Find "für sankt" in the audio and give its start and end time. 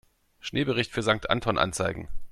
0.91-1.29